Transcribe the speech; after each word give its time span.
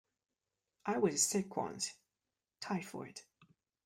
I 0.87 0.97
was 0.97 1.21
sick 1.21 1.55
once-- 1.55 1.89
typhoid. 2.59 3.21